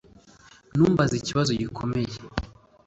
Ntumbaze 0.75 1.13
ikibazo 1.17 1.51
gikomeye 1.59 2.15